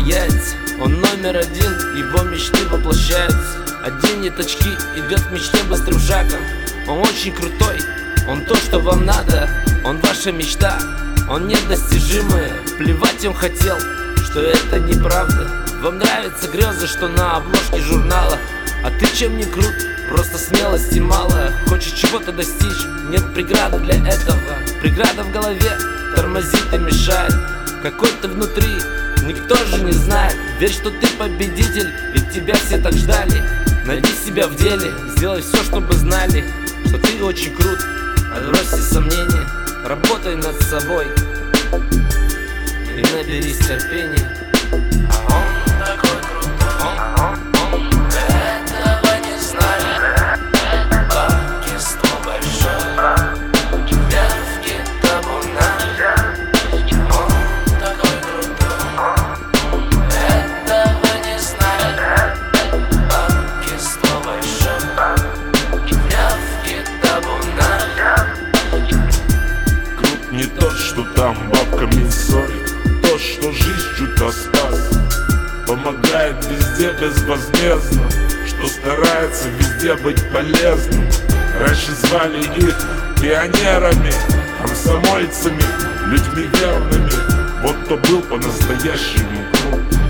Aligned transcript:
яйца. 0.00 0.56
Он 0.80 1.00
номер 1.00 1.36
один, 1.36 1.72
его 1.96 2.22
мечты 2.22 2.66
воплощаются. 2.66 3.64
Оденет 3.84 4.38
очки, 4.38 4.70
идет 4.96 5.20
к 5.22 5.30
мечте 5.30 5.62
быстрым 5.68 5.98
шагом. 6.00 6.40
Он 6.86 6.98
очень 6.98 7.32
крутой, 7.32 7.80
он 8.28 8.44
то, 8.44 8.54
что 8.56 8.78
вам 8.78 9.04
надо. 9.04 9.48
Он 9.84 9.98
ваша 9.98 10.32
мечта, 10.32 10.78
он 11.28 11.46
недостижимый. 11.46 12.50
Плевать 12.78 13.24
он 13.24 13.34
хотел, 13.34 13.78
что 14.24 14.40
это 14.40 14.78
неправда. 14.78 15.48
Вам 15.82 15.98
нравятся 15.98 16.48
грезы, 16.48 16.86
что 16.86 17.08
на 17.08 17.36
обложке 17.36 17.80
журнала. 17.80 18.38
А 18.84 18.90
ты 18.90 19.06
чем 19.16 19.36
не 19.36 19.44
крут, 19.44 19.74
просто 20.08 20.38
смелости 20.38 20.98
мало. 20.98 21.52
Хочешь 21.68 21.92
чего-то 21.92 22.32
достичь, 22.32 22.84
нет 23.08 23.32
преграды 23.32 23.78
для 23.78 23.94
этого. 23.94 24.38
Преграда 24.80 25.22
в 25.22 25.32
голове 25.32 25.78
тормозит 26.14 26.72
и 26.72 26.78
мешает. 26.78 27.34
Какой 27.82 28.10
ты 28.20 28.28
внутри, 28.28 28.76
никто 29.26 29.56
же 29.66 29.82
не 29.82 29.92
знает 29.92 30.36
Верь, 30.58 30.72
что 30.72 30.90
ты 30.90 31.06
победитель, 31.18 31.90
ведь 32.12 32.30
тебя 32.30 32.54
все 32.54 32.78
так 32.78 32.92
ждали. 32.94 33.42
Найди 33.86 34.10
себя 34.12 34.46
в 34.46 34.56
деле, 34.56 34.92
сделай 35.16 35.42
все, 35.42 35.56
чтобы 35.64 35.92
знали 35.94 36.44
Что 36.86 36.98
ты 36.98 37.22
очень 37.24 37.54
крут, 37.54 37.80
отбросьте 38.34 38.76
сомнения 38.76 39.46
Работай 39.84 40.36
над 40.36 40.60
собой 40.62 41.06
и 42.96 43.02
наберись 43.02 43.58
терпения 43.58 44.49
не 70.40 70.46
тот, 70.58 70.72
что 70.72 71.04
там 71.16 71.36
бабками 71.50 72.08
ссорит 72.08 72.72
Тот, 73.02 73.20
что 73.20 73.52
жизнь 73.52 73.88
чуть-то 73.98 74.32
спас 74.32 74.90
Помогает 75.66 76.36
везде 76.46 76.92
безвозмездно. 76.98 78.08
Что 78.46 78.66
старается 78.66 79.48
везде 79.50 79.94
быть 79.96 80.20
полезным. 80.32 81.06
Раньше 81.60 81.92
звали 81.92 82.40
их 82.58 82.74
пионерами 83.20 84.12
Комсомольцами, 84.60 85.62
людьми 86.06 86.48
верными. 86.58 87.12
Вот 87.62 87.76
кто 87.84 87.96
был 87.98 88.22
по-настоящему 88.22 89.44
крут 89.52 90.00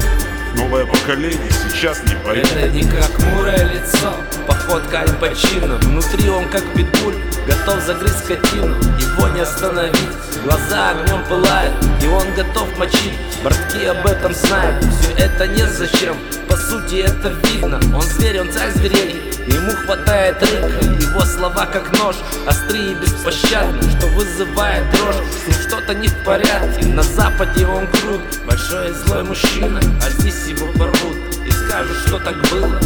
Новое 0.54 0.86
поколение 0.86 1.50
сейчас 1.68 2.02
не 2.04 2.14
поймет 2.24 2.50
Это 2.52 2.68
не 2.68 2.84
как 2.84 3.18
мурое 3.18 3.64
лицо, 3.64 4.14
походка 4.46 5.00
Аль 5.00 5.12
Пачино. 5.14 5.76
Внутри 5.76 6.30
он 6.30 6.48
как 6.48 6.62
питбуль, 6.74 7.16
готов 7.50 7.82
загрызть 7.84 8.24
скотину 8.24 8.74
Его 8.98 9.28
не 9.28 9.40
остановить, 9.40 10.10
глаза 10.44 10.90
огнем 10.90 11.24
пылают 11.28 11.74
И 12.02 12.06
он 12.06 12.32
готов 12.34 12.76
мочить, 12.78 13.18
бортки 13.42 13.84
об 13.86 14.06
этом 14.06 14.34
знают 14.34 14.84
Все 14.84 15.24
это 15.24 15.46
не 15.46 15.66
зачем, 15.66 16.16
по 16.48 16.56
сути 16.56 16.96
это 16.96 17.28
видно 17.44 17.80
Он 17.94 18.02
зверь, 18.02 18.40
он 18.40 18.52
царь 18.52 18.70
зверей, 18.72 19.20
ему 19.46 19.72
хватает 19.72 20.40
рыка 20.42 20.84
Его 21.00 21.20
слова 21.24 21.66
как 21.66 21.90
нож, 21.98 22.16
острые 22.46 22.92
и 22.92 22.94
беспощадны 22.94 23.82
Что 23.98 24.06
вызывает 24.08 24.90
дрожь, 24.92 25.16
с 25.46 25.66
что-то 25.66 25.94
не 25.94 26.08
в 26.08 26.24
порядке 26.24 26.86
На 26.86 27.02
западе 27.02 27.66
он 27.66 27.86
крут, 27.88 28.22
большой 28.46 28.90
и 28.90 28.92
злой 28.92 29.24
мужчина 29.24 29.80
А 30.04 30.10
здесь 30.10 30.46
его 30.46 30.66
порвут. 30.72 31.16
И 31.46 31.50
скажут, 31.50 31.96
что 32.06 32.18
так 32.18 32.36
было 32.50 32.78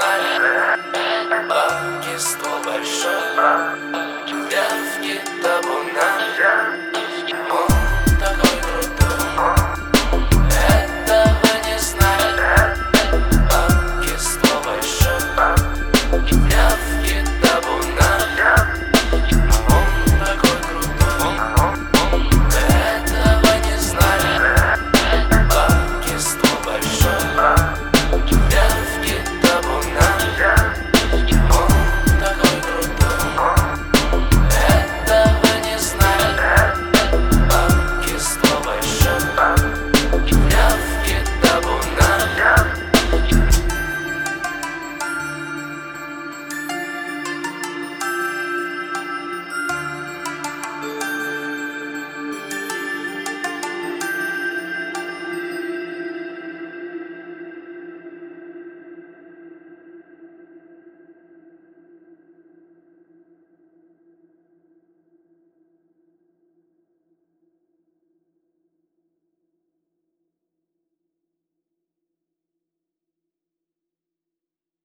нами 0.00 1.48
Банки, 1.48 2.18
стол 2.18 2.58
большой. 2.64 3.20
Давки 4.50 5.20
табуна. 5.42 6.89